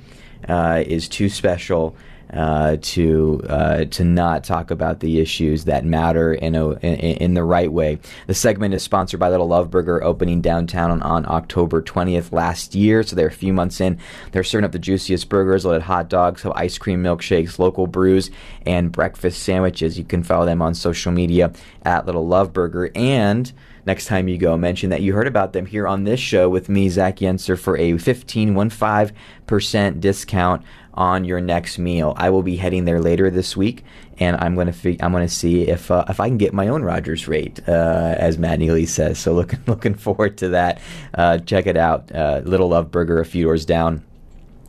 [0.47, 1.97] uh, is too special
[2.33, 7.33] uh, to uh, to not talk about the issues that matter in, a, in, in
[7.33, 7.99] the right way.
[8.27, 12.73] The segment is sponsored by Little Love Burger, opening downtown on, on, October 20th last
[12.73, 13.03] year.
[13.03, 13.99] So they're a few months in.
[14.31, 18.31] They're serving up the juiciest burgers, loaded hot dogs, have ice cream milkshakes, local brews,
[18.65, 19.97] and breakfast sandwiches.
[19.97, 21.51] You can follow them on social media
[21.83, 23.51] at Little Love Burger and
[23.85, 24.57] next time you go.
[24.57, 27.77] Mention that you heard about them here on this show with me, Zach Yentzer, for
[27.77, 30.63] a 15, 15% discount
[30.93, 32.13] on your next meal.
[32.17, 33.83] I will be heading there later this week,
[34.17, 36.83] and I'm to fig- I'm to see if uh, if I can get my own
[36.83, 39.19] Rogers rate, uh, as Matt Neely says.
[39.19, 40.79] So looking looking forward to that.
[41.13, 44.03] Uh, check it out, uh, Little Love Burger, a few doors down.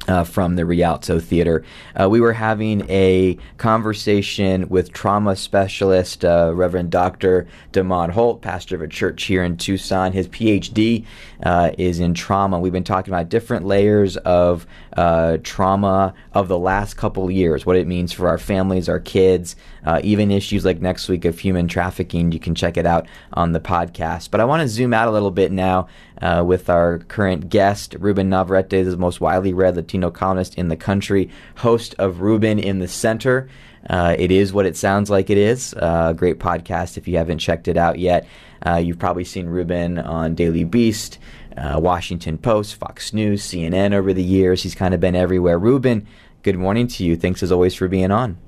[0.09, 1.63] Uh, from the Rialto Theater.
[1.95, 7.47] Uh, we were having a conversation with trauma specialist uh, Reverend Dr.
[7.71, 10.11] Damon Holt, pastor of a church here in Tucson.
[10.11, 11.07] His PhD
[11.45, 12.59] uh, is in trauma.
[12.59, 14.67] We've been talking about different layers of
[14.97, 19.57] uh, trauma of the last couple years, what it means for our families, our kids,
[19.85, 22.33] uh, even issues like next week of human trafficking.
[22.33, 24.31] You can check it out on the podcast.
[24.31, 25.89] But I want to zoom out a little bit now
[26.21, 27.97] uh, with our current guest.
[27.99, 32.79] Ruben Navarrette the most widely read Latino columnist in the country, host of Ruben in
[32.79, 33.49] the Center.
[33.89, 35.75] Uh, it is what it sounds like it is.
[35.75, 38.27] Uh, great podcast if you haven't checked it out yet.
[38.65, 41.19] Uh, you've probably seen Ruben on Daily Beast,
[41.57, 44.63] uh, Washington Post, Fox News, CNN over the years.
[44.63, 45.59] He's kind of been everywhere.
[45.59, 46.07] Ruben,
[46.43, 47.17] good morning to you.
[47.17, 48.39] Thanks as always for being on.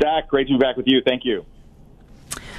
[0.00, 1.00] Zach, great to be back with you.
[1.04, 1.44] Thank you.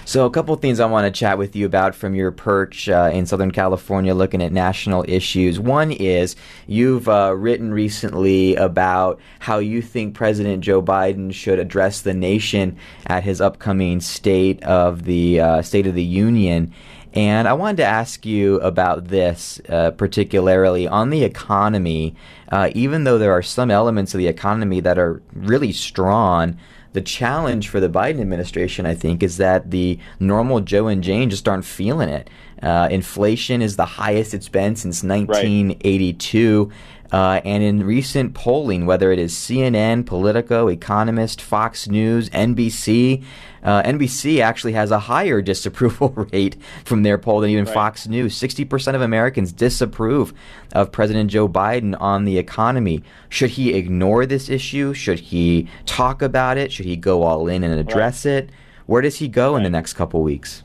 [0.08, 2.88] So, a couple of things I want to chat with you about from your perch
[2.88, 5.60] uh, in Southern California looking at national issues.
[5.60, 12.00] One is you've uh, written recently about how you think President Joe Biden should address
[12.00, 16.74] the nation at his upcoming State of the uh, State of the Union.
[17.18, 22.14] And I wanted to ask you about this, uh, particularly on the economy.
[22.52, 26.60] Uh, even though there are some elements of the economy that are really strong,
[26.94, 31.32] the challenge for the Biden administration, I think, is that the normal Joe and Jane
[31.32, 32.30] just aren't feeling it.
[32.62, 36.66] Uh, inflation is the highest it's been since 1982.
[36.66, 36.78] Right.
[37.12, 43.24] Uh, and in recent polling, whether it is CNN, Politico, Economist, Fox News, NBC,
[43.68, 47.74] uh, NBC actually has a higher disapproval rate from their poll than even right.
[47.74, 48.40] Fox News.
[48.40, 50.34] 60% of Americans disapprove
[50.74, 53.04] of President Joe Biden on the economy.
[53.30, 54.94] Should he ignore this issue?
[54.94, 56.72] Should he talk about it?
[56.72, 58.34] Should he go all in and address right.
[58.34, 58.50] it?
[58.88, 59.58] Where does he go right.
[59.58, 60.64] in the next couple weeks?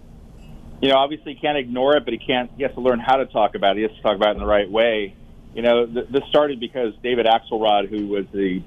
[0.80, 2.50] You know, obviously he can't ignore it, but he can't.
[2.56, 3.80] He has to learn how to talk about it.
[3.80, 5.14] He has to talk about it in the right way
[5.54, 8.62] you know, th- this started because David Axelrod, who was the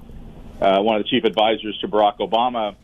[0.60, 2.76] uh, one of the chief advisors to Barack Obama,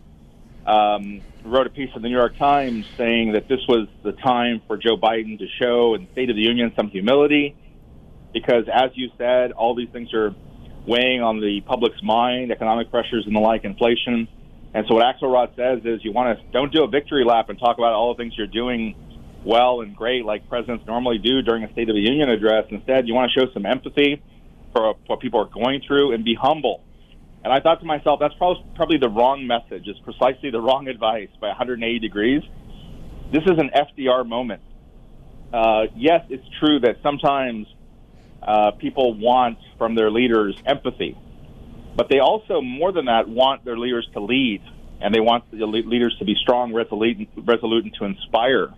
[0.66, 4.62] um, wrote a piece in the New York Times saying that this was the time
[4.66, 7.56] for Joe Biden to show in the State of the Union some humility,
[8.32, 10.34] because as you said, all these things are
[10.86, 14.28] weighing on the public's mind, economic pressures and the like, inflation.
[14.74, 17.58] And so what Axelrod says is you want to don't do a victory lap and
[17.58, 18.94] talk about all the things you're doing
[19.44, 22.64] well and great like presidents normally do during a State of the Union address.
[22.70, 24.22] Instead, you want to show some empathy
[24.72, 26.82] for what people are going through and be humble.
[27.44, 29.88] And I thought to myself, that's probably, probably the wrong message.
[29.88, 32.42] It's precisely the wrong advice by 180 degrees.
[33.32, 34.62] This is an FDR moment.
[35.52, 37.66] Uh, yes, it's true that sometimes
[38.42, 41.16] uh, people want from their leaders empathy,
[41.96, 44.62] but they also, more than that, want their leaders to lead,
[45.00, 48.72] and they want the leaders to be strong, resolute, resolute and to inspire.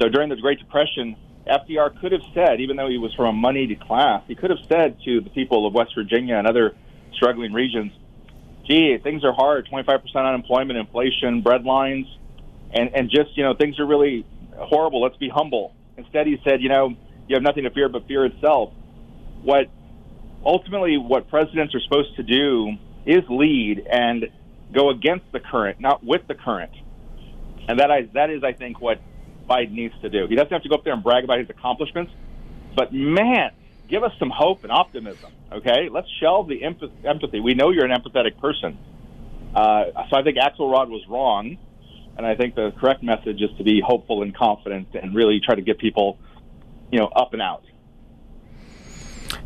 [0.00, 1.16] So during the Great Depression,
[1.46, 4.58] FDR could have said, even though he was from a moneyed class, he could have
[4.68, 6.74] said to the people of West Virginia and other
[7.16, 7.92] struggling regions,
[8.66, 12.06] gee, things are hard, 25% unemployment, inflation, bread lines,
[12.72, 15.02] and, and just, you know, things are really horrible.
[15.02, 15.74] Let's be humble.
[15.96, 16.94] Instead, he said, you know,
[17.28, 18.72] you have nothing to fear but fear itself.
[19.42, 19.68] What
[20.44, 22.72] ultimately what presidents are supposed to do
[23.04, 24.26] is lead and
[24.72, 26.72] go against the current, not with the current.
[27.68, 29.00] And that is, that is I think, what
[29.48, 30.26] Biden needs to do.
[30.28, 32.12] He doesn't have to go up there and brag about his accomplishments,
[32.76, 33.50] but man,
[33.88, 35.32] give us some hope and optimism.
[35.52, 37.40] Okay, let's shelve the empathy.
[37.40, 38.78] We know you're an empathetic person,
[39.54, 41.56] uh, so I think Axelrod was wrong,
[42.16, 45.54] and I think the correct message is to be hopeful and confident and really try
[45.54, 46.18] to get people,
[46.90, 47.62] you know, up and out.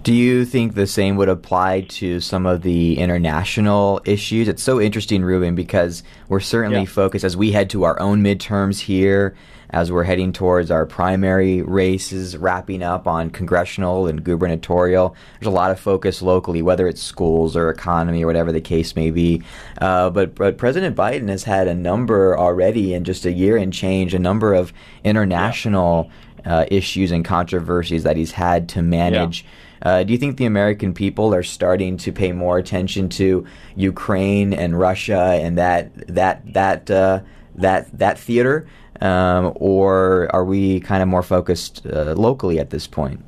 [0.02, 4.48] Do you think the same would apply to some of the international issues?
[4.48, 6.86] It's so interesting, Ruben, because we're certainly yeah.
[6.86, 9.36] focused as we head to our own midterms here
[9.70, 15.14] as we're heading towards our primary races wrapping up on congressional and gubernatorial.
[15.38, 18.96] There's a lot of focus locally, whether it's schools or economy or whatever the case
[18.96, 19.42] may be.
[19.80, 23.72] Uh, but, but President Biden has had a number already in just a year and
[23.72, 24.72] change, a number of
[25.04, 26.10] international
[26.44, 29.42] uh, issues and controversies that he's had to manage.
[29.44, 29.50] Yeah.
[29.82, 34.52] Uh, do you think the American people are starting to pay more attention to Ukraine
[34.52, 37.20] and Russia and that that that uh,
[37.54, 38.66] that that theater
[39.00, 43.24] um, or are we kind of more focused uh, locally at this point?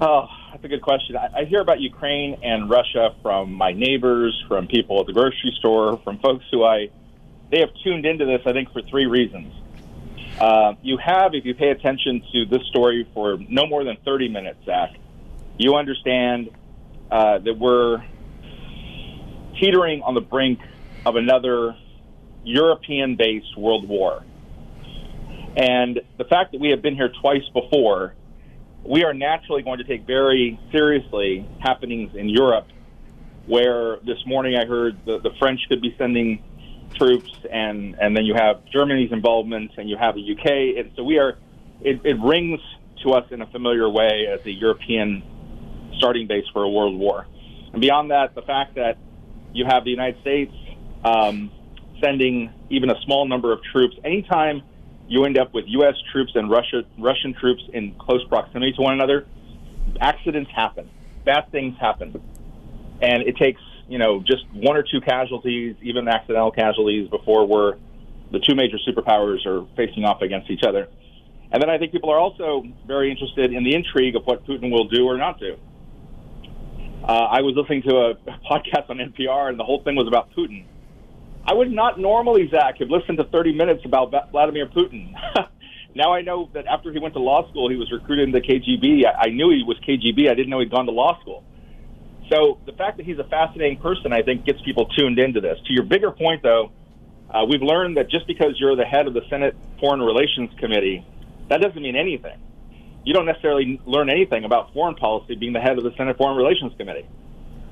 [0.00, 1.16] Oh, that's a good question.
[1.16, 5.54] I, I, hear about Ukraine and Russia from my neighbors, from people at the grocery
[5.58, 6.90] store, from folks who I
[7.50, 8.42] they have tuned into this.
[8.46, 9.52] I think for three reasons.
[10.40, 14.28] Uh, you have, if you pay attention to this story for no more than 30
[14.30, 14.96] minutes, Zach,
[15.58, 16.48] you understand
[17.10, 18.02] uh, that we're
[19.60, 20.58] teetering on the brink
[21.04, 21.76] of another
[22.42, 24.24] European based world war.
[25.56, 28.14] And the fact that we have been here twice before,
[28.82, 32.68] we are naturally going to take very seriously happenings in Europe,
[33.46, 36.42] where this morning I heard the, the French could be sending
[36.96, 40.78] troops, and, and then you have Germany's involvement, and you have the UK.
[40.78, 41.38] And so we are,
[41.80, 42.60] it, it rings
[43.02, 45.22] to us in a familiar way as a European
[45.96, 47.26] starting base for a world war.
[47.72, 48.98] And beyond that, the fact that
[49.52, 50.52] you have the United States
[51.04, 51.50] um,
[52.02, 53.96] sending even a small number of troops.
[54.04, 54.62] Anytime
[55.08, 55.94] you end up with U.S.
[56.12, 59.26] troops and Russia, Russian troops in close proximity to one another,
[60.00, 60.88] accidents happen,
[61.24, 62.22] bad things happen,
[63.02, 63.60] and it takes
[63.90, 67.76] you know just one or two casualties, even accidental casualties, before we're
[68.32, 70.88] the two major superpowers are facing off against each other.
[71.52, 74.70] And then I think people are also very interested in the intrigue of what Putin
[74.70, 75.56] will do or not do.
[77.02, 78.14] Uh, I was listening to a
[78.50, 80.64] podcast on NPR, and the whole thing was about Putin
[81.44, 85.12] I would not normally, Zach, have listened to 30 minutes about Vladimir Putin.
[85.94, 89.04] now I know that after he went to law school, he was recruited into KGB.
[89.06, 90.30] I, I knew he was KGB.
[90.30, 91.44] I didn't know he'd gone to law school.
[92.30, 95.58] So the fact that he's a fascinating person, I think, gets people tuned into this.
[95.66, 96.70] To your bigger point, though,
[97.28, 101.04] uh, we've learned that just because you're the head of the Senate Foreign Relations Committee,
[101.48, 102.38] that doesn't mean anything.
[103.04, 106.36] You don't necessarily learn anything about foreign policy being the head of the Senate Foreign
[106.36, 107.06] Relations Committee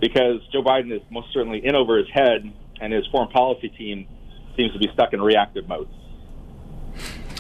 [0.01, 2.51] because Joe Biden is most certainly in over his head
[2.81, 4.07] and his foreign policy team
[4.57, 5.89] seems to be stuck in reactive mode.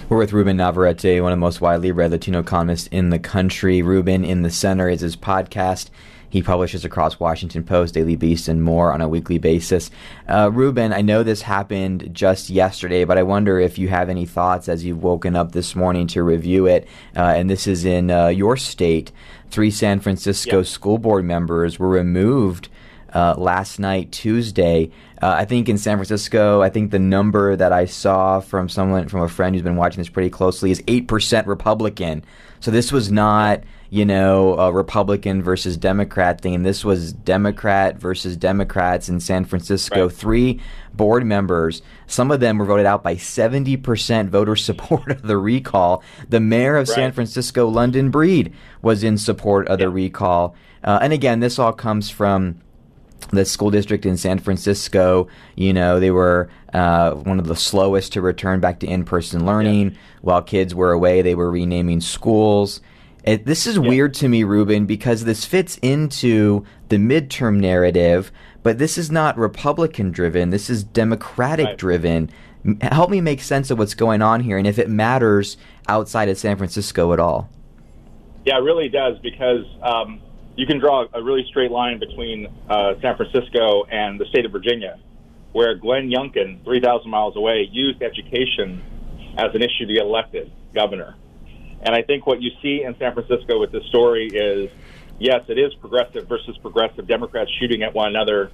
[0.08, 3.82] We're with Ruben Navarrette, one of the most widely read Latino economists in the country.
[3.82, 5.90] Ruben in the Center is his podcast.
[6.30, 9.90] He publishes across Washington Post, Daily Beast, and more on a weekly basis.
[10.28, 14.26] Uh, Ruben, I know this happened just yesterday, but I wonder if you have any
[14.26, 16.86] thoughts as you've woken up this morning to review it.
[17.16, 19.10] Uh, and this is in uh, your state.
[19.50, 20.66] Three San Francisco yep.
[20.66, 22.68] school board members were removed
[23.12, 24.90] uh, last night, Tuesday.
[25.20, 29.08] Uh, I think in San Francisco, I think the number that I saw from someone,
[29.08, 32.24] from a friend who's been watching this pretty closely, is 8% Republican.
[32.60, 36.62] So this was not, you know, a Republican versus Democrat thing.
[36.62, 40.04] This was Democrat versus Democrats in San Francisco.
[40.04, 40.12] Right.
[40.12, 40.60] Three
[40.92, 46.02] board members, some of them were voted out by 70% voter support of the recall.
[46.28, 46.94] The mayor of right.
[46.94, 48.52] San Francisco, London Breed,
[48.82, 50.54] was in support of the recall.
[50.84, 52.60] Uh, and again, this all comes from
[53.30, 58.12] the school district in San Francisco, you know, they were uh, one of the slowest
[58.14, 59.90] to return back to in person learning.
[59.90, 59.96] Yeah.
[60.22, 62.80] While kids were away, they were renaming schools.
[63.24, 63.82] It, this is yeah.
[63.82, 69.36] weird to me, Ruben, because this fits into the midterm narrative, but this is not
[69.36, 70.50] Republican driven.
[70.50, 71.78] This is Democratic right.
[71.78, 72.30] driven.
[72.82, 75.56] Help me make sense of what's going on here and if it matters
[75.88, 77.48] outside of San Francisco at all.
[78.44, 80.20] Yeah, it really does because um,
[80.58, 84.50] you can draw a really straight line between uh, San Francisco and the state of
[84.50, 84.98] Virginia,
[85.52, 88.82] where Glenn Youngkin, 3,000 miles away, used education
[89.38, 91.14] as an issue to get elected governor.
[91.80, 94.68] And I think what you see in San Francisco with this story is
[95.20, 98.50] yes, it is progressive versus progressive Democrats shooting at one another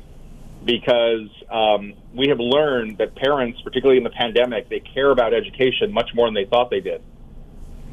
[0.63, 5.91] because um, we have learned that parents, particularly in the pandemic, they care about education
[5.91, 7.03] much more than they thought they did.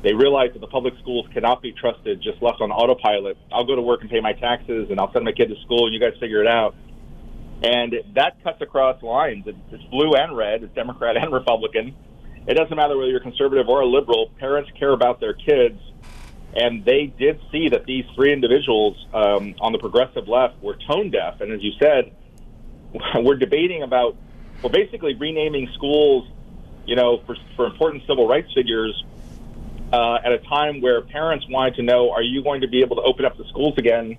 [0.03, 3.37] They realize that the public schools cannot be trusted just left on autopilot.
[3.51, 5.85] I'll go to work and pay my taxes, and I'll send my kid to school,
[5.85, 6.75] and you guys figure it out.
[7.63, 9.45] And that cuts across lines.
[9.45, 10.63] It's blue and red.
[10.63, 11.95] It's Democrat and Republican.
[12.47, 14.31] It doesn't matter whether you're conservative or a liberal.
[14.39, 15.79] Parents care about their kids,
[16.55, 21.11] and they did see that these three individuals um, on the progressive left were tone
[21.11, 21.41] deaf.
[21.41, 22.11] And as you said,
[23.23, 24.17] we're debating about
[24.63, 26.27] we're basically renaming schools,
[26.87, 29.03] you know, for for important civil rights figures
[29.91, 32.95] uh, at a time where parents wanted to know, are you going to be able
[32.95, 34.17] to open up the schools again?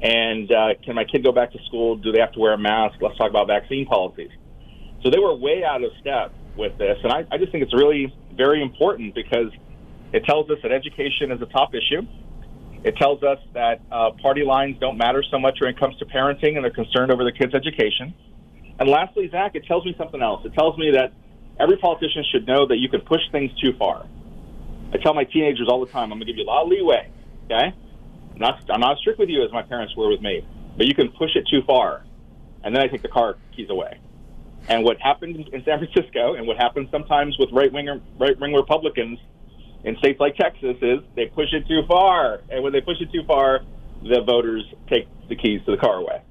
[0.00, 1.96] And uh, can my kid go back to school?
[1.96, 2.96] Do they have to wear a mask?
[3.00, 4.30] Let's talk about vaccine policies.
[5.02, 6.98] So they were way out of step with this.
[7.02, 9.50] And I, I just think it's really very important because
[10.12, 12.02] it tells us that education is a top issue.
[12.84, 16.06] It tells us that uh, party lines don't matter so much when it comes to
[16.06, 18.14] parenting and they're concerned over their kids' education.
[18.78, 20.44] And lastly, Zach, it tells me something else.
[20.44, 21.12] It tells me that
[21.58, 24.06] every politician should know that you can push things too far.
[24.92, 26.68] I tell my teenagers all the time, I'm going to give you a lot of
[26.68, 27.10] leeway.
[27.44, 27.74] Okay,
[28.34, 30.94] I'm not I'm not strict with you as my parents were with me, but you
[30.94, 32.04] can push it too far,
[32.62, 33.98] and then I take the car keys away.
[34.68, 38.52] And what happened in San Francisco, and what happens sometimes with right wing right wing
[38.52, 39.18] Republicans
[39.84, 43.10] in states like Texas, is they push it too far, and when they push it
[43.12, 43.60] too far,
[44.02, 46.22] the voters take the keys to the car away.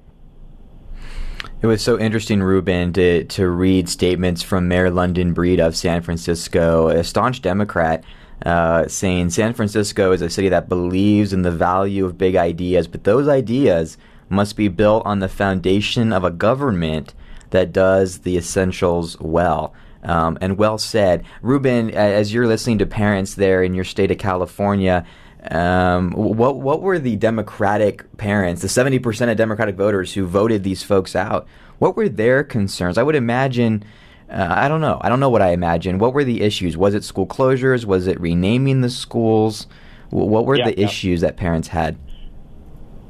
[1.60, 6.02] It was so interesting, Ruben, to, to read statements from Mayor London Breed of San
[6.02, 8.04] Francisco, a staunch Democrat,
[8.44, 12.86] uh, saying San Francisco is a city that believes in the value of big ideas,
[12.86, 17.14] but those ideas must be built on the foundation of a government
[17.50, 19.74] that does the essentials well.
[20.04, 21.24] Um, and well said.
[21.42, 25.04] Ruben, as you're listening to parents there in your state of California,
[25.50, 30.84] um, what what were the Democratic parents, the 70% of Democratic voters who voted these
[30.84, 31.48] folks out?
[31.78, 32.96] What were their concerns?
[32.96, 33.84] I would imagine
[34.30, 34.98] uh, I don't know.
[35.00, 35.98] I don't know what I imagine.
[35.98, 36.76] What were the issues?
[36.76, 37.84] Was it school closures?
[37.84, 39.66] Was it renaming the schools?
[40.10, 40.86] What were yeah, the yeah.
[40.86, 41.98] issues that parents had?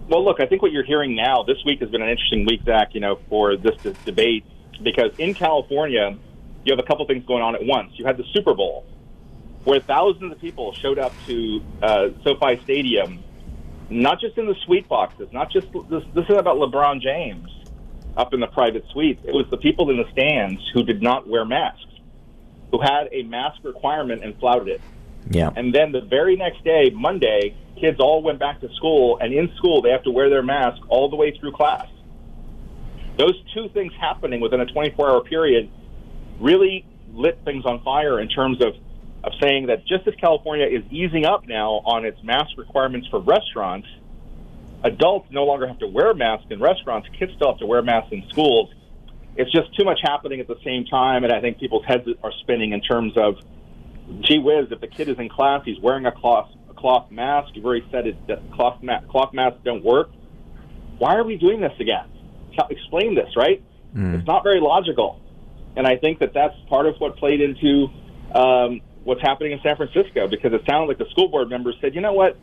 [0.09, 2.63] Well, look, I think what you're hearing now this week has been an interesting week,
[2.65, 2.95] Zach.
[2.95, 4.45] You know, for this, this debate
[4.83, 6.17] because in California,
[6.65, 7.93] you have a couple things going on at once.
[7.95, 8.87] You had the Super Bowl,
[9.65, 13.23] where thousands of people showed up to uh, SoFi Stadium,
[13.91, 16.05] not just in the suite boxes, not just this.
[16.15, 17.51] This is about LeBron James
[18.19, 19.21] up in the private suite.
[19.25, 21.87] It was the people in the stands who did not wear masks,
[22.73, 24.81] who had a mask requirement and flouted it.
[25.31, 25.51] Yeah.
[25.55, 29.55] And then the very next day, Monday, kids all went back to school, and in
[29.57, 31.87] school they have to wear their mask all the way through class.
[33.17, 35.71] Those two things happening within a 24 hour period
[36.41, 38.75] really lit things on fire in terms of,
[39.25, 43.21] of saying that just as California is easing up now on its mask requirements for
[43.21, 43.89] restaurants,
[44.85, 48.13] adults no longer have to wear masks in restaurants, kids still have to wear masks
[48.13, 48.71] in schools.
[49.37, 52.33] It's just too much happening at the same time, and I think people's heads are
[52.41, 53.37] spinning in terms of,
[54.21, 57.51] gee whiz, if the kid is in class, he's wearing a cloth a cloth mask.
[57.55, 60.11] You've already said it, that cloth ma- cloth masks don't work.
[60.99, 62.07] Why are we doing this again?
[62.71, 63.63] Explain this, right?
[63.95, 64.19] Mm.
[64.19, 65.21] It's not very logical.
[65.77, 67.89] And I think that that's part of what played into
[68.35, 71.95] um, what's happening in San Francisco because it sounded like the school board members said,
[71.95, 72.37] you know what,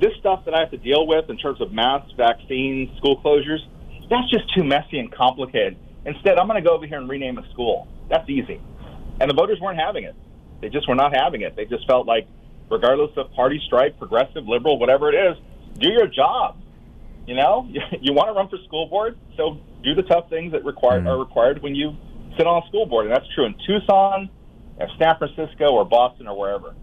[0.00, 3.60] this stuff that I have to deal with in terms of masks, vaccines, school closures,
[4.10, 5.76] that's just too messy and complicated.
[6.06, 7.88] Instead, I'm going to go over here and rename a school.
[8.08, 8.60] That's easy.
[9.20, 10.14] And the voters weren't having it.
[10.60, 11.56] They just were not having it.
[11.56, 12.26] They just felt like,
[12.70, 15.36] regardless of party stripe, progressive, liberal, whatever it is,
[15.78, 16.56] do your job.
[17.26, 17.68] You know,
[18.00, 21.08] you want to run for school board, so do the tough things that require, mm-hmm.
[21.08, 21.96] are required when you
[22.36, 24.30] sit on a school board, and that's true in Tucson,
[24.78, 26.74] or San Francisco, or Boston, or wherever.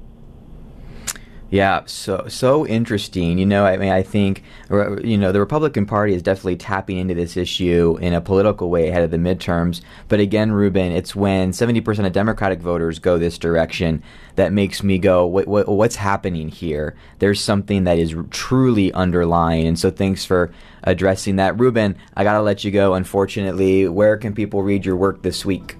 [1.52, 3.38] Yeah, so so interesting.
[3.38, 6.98] You know, I mean, I think uh, you know the Republican Party is definitely tapping
[6.98, 9.82] into this issue in a political way ahead of the midterms.
[10.08, 14.02] But again, Ruben, it's when seventy percent of Democratic voters go this direction
[14.36, 19.68] that makes me go, what, what, "What's happening here?" There's something that is truly underlying.
[19.68, 20.52] And so, thanks for
[20.84, 21.96] addressing that, Ruben.
[22.16, 22.96] I gotta let you go.
[22.96, 25.78] Unfortunately, where can people read your work this week?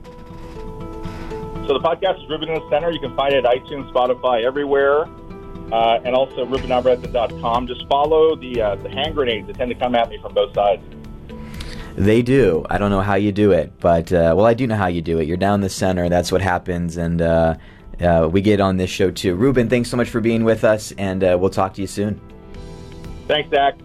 [1.66, 2.92] So the podcast is Ruben in the Center.
[2.92, 5.08] You can find it at iTunes, Spotify, everywhere
[5.72, 7.68] uh, and also RubenAlvarez.com.
[7.68, 10.54] Just follow the uh, the hand grenades that tend to come at me from both
[10.54, 10.84] sides.
[11.96, 12.66] They do.
[12.70, 15.02] I don't know how you do it, but uh, well, I do know how you
[15.02, 15.28] do it.
[15.28, 16.10] You're down the center.
[16.10, 17.56] That's what happens, and uh,
[18.02, 19.36] uh, we get on this show too.
[19.36, 22.20] Ruben, thanks so much for being with us, and uh, we'll talk to you soon.
[23.28, 23.80] Thanks, Zach.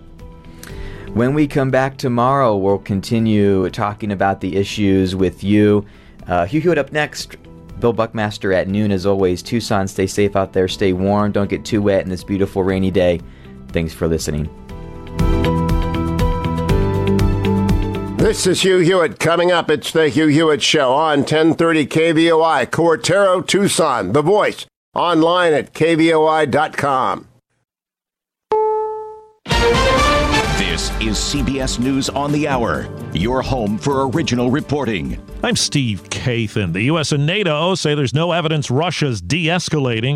[1.14, 5.86] When we come back tomorrow, we'll continue talking about the issues with you.
[6.26, 7.36] Hugh Hewitt up next.
[7.80, 9.42] Bill Buckmaster at noon as always.
[9.42, 12.90] Tucson, stay safe out there, stay warm, don't get too wet in this beautiful rainy
[12.90, 13.20] day.
[13.68, 14.48] Thanks for listening.
[18.18, 19.18] This is Hugh Hewitt.
[19.18, 25.54] Coming up, it's the Hugh Hewitt Show on 1030 KVOI, Cortaro, Tucson, The Voice, online
[25.54, 27.26] at kvoi.com.
[30.70, 35.20] This is CBS News on the Hour, your home for original reporting.
[35.42, 36.72] I'm Steve Kathan.
[36.72, 37.10] The U.S.
[37.10, 40.04] and NATO say there's no evidence Russia's de escalating.